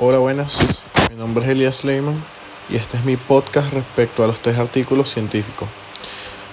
[0.00, 0.80] Hola, buenas.
[1.10, 2.22] Mi nombre es Elias Lehman
[2.70, 5.68] y este es mi podcast respecto a los tres artículos científicos.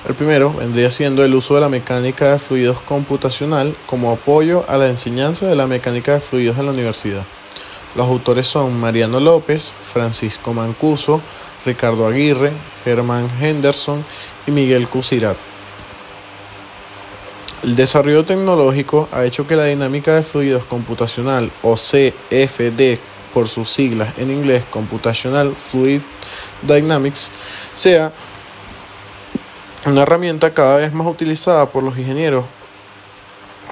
[0.10, 4.78] El primero vendría siendo el uso de la mecánica de fluidos computacional como apoyo a
[4.78, 7.22] la enseñanza de la mecánica de fluidos en la universidad.
[7.94, 11.22] Los autores son Mariano López, Francisco Mancuso,
[11.68, 12.52] Ricardo Aguirre,
[12.84, 14.04] Germán Henderson
[14.48, 15.38] y Miguel Cusirat.
[17.62, 23.70] El desarrollo tecnológico ha hecho que la dinámica de fluidos computacional o CFD por sus
[23.70, 26.00] siglas en inglés Computational Fluid
[26.62, 27.32] Dynamics
[27.74, 28.14] sea
[29.86, 32.46] una herramienta cada vez más utilizada por los ingenieros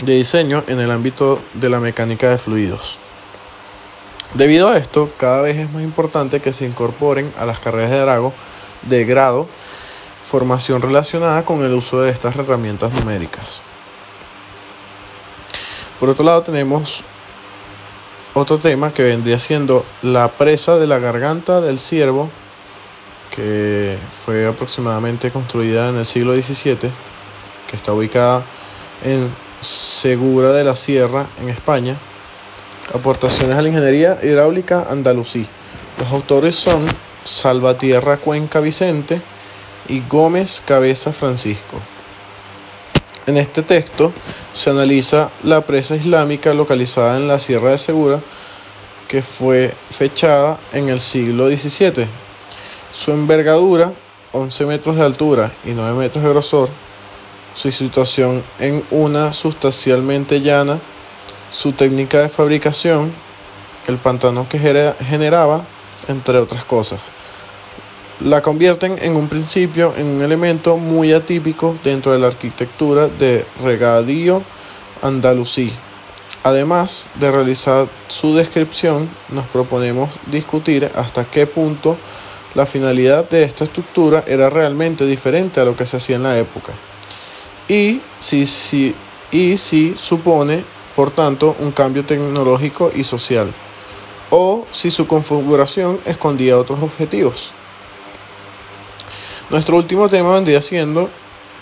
[0.01, 2.97] de diseño en el ámbito de la mecánica de fluidos.
[4.33, 8.01] Debido a esto, cada vez es más importante que se incorporen a las carreras de
[8.01, 8.33] grado,
[8.81, 9.47] de grado
[10.25, 13.61] formación relacionada con el uso de estas herramientas numéricas.
[16.01, 17.05] Por otro lado tenemos
[18.33, 22.29] otro tema que vendría siendo la presa de la garganta del ciervo,
[23.35, 26.77] que fue aproximadamente construida en el siglo XVII,
[27.69, 28.43] que está ubicada
[29.03, 29.29] en
[29.61, 31.95] Segura de la Sierra, en España.
[32.93, 35.47] Aportaciones a la ingeniería hidráulica andalusí.
[35.99, 36.85] Los autores son
[37.23, 39.21] Salvatierra Cuenca Vicente
[39.87, 41.79] y Gómez Cabeza Francisco.
[43.25, 44.11] En este texto
[44.53, 48.19] se analiza la presa islámica localizada en la Sierra de Segura,
[49.07, 52.05] que fue fechada en el siglo XVII.
[52.91, 53.93] Su envergadura,
[54.33, 56.69] 11 metros de altura y 9 metros de grosor,
[57.53, 60.79] su situación en una sustancialmente llana,
[61.49, 63.13] su técnica de fabricación,
[63.87, 65.63] el pantano que generaba,
[66.09, 66.99] entre otras cosas
[68.19, 73.45] la convierten en un principio en un elemento muy atípico dentro de la arquitectura de
[73.63, 74.43] regadío
[75.01, 75.73] andalusí.
[76.43, 81.97] Además de realizar su descripción, nos proponemos discutir hasta qué punto
[82.55, 86.37] la finalidad de esta estructura era realmente diferente a lo que se hacía en la
[86.37, 86.73] época
[87.67, 88.95] y si, si,
[89.31, 90.63] y si supone,
[90.95, 93.51] por tanto, un cambio tecnológico y social,
[94.29, 97.53] o si su configuración escondía otros objetivos.
[99.53, 101.11] Nuestro último tema vendría siendo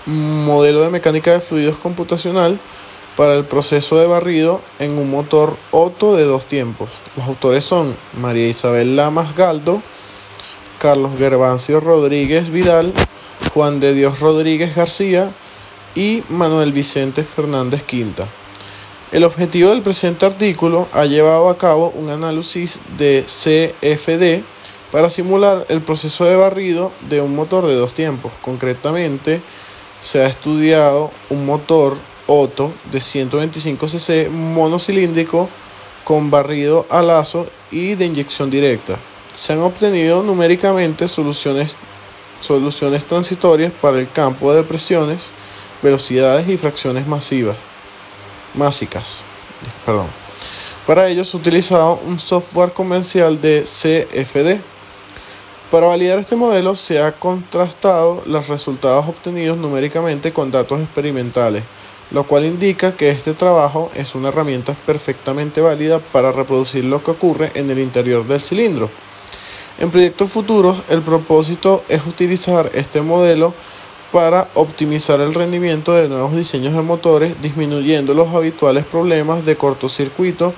[0.05, 2.57] modelo de mecánica de fluidos computacional
[3.17, 6.89] para el proceso de barrido en un motor Otto de dos tiempos.
[7.17, 9.81] Los autores son María Isabel Lamas Galdo,
[10.79, 12.93] Carlos Gervasio Rodríguez Vidal,
[13.53, 15.29] Juan de Dios Rodríguez García
[15.93, 18.25] y Manuel Vicente Fernández Quinta.
[19.11, 24.45] El objetivo del presente artículo ha llevado a cabo un análisis de CFD
[24.91, 28.31] para simular el proceso de barrido de un motor de dos tiempos.
[28.41, 29.41] Concretamente,
[29.99, 31.97] se ha estudiado un motor
[32.27, 35.49] Otto de 125 cc monocilíndrico
[36.03, 38.97] con barrido a lazo y de inyección directa.
[39.33, 41.75] Se han obtenido numéricamente soluciones,
[42.39, 45.29] soluciones transitorias para el campo de presiones,
[45.81, 47.57] velocidades y fracciones masivas.
[49.85, 50.07] Perdón.
[50.87, 54.70] Para ello se ha utilizado un software comercial de CFD
[55.71, 61.63] para validar este modelo se ha contrastado los resultados obtenidos numéricamente con datos experimentales,
[62.11, 67.11] lo cual indica que este trabajo es una herramienta perfectamente válida para reproducir lo que
[67.11, 68.89] ocurre en el interior del cilindro.
[69.79, 73.53] En proyectos futuros, el propósito es utilizar este modelo
[74.11, 80.53] para optimizar el rendimiento de nuevos diseños de motores, disminuyendo los habituales problemas de cortocircuito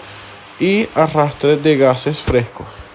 [0.59, 2.92] y arrastre de gases frescos.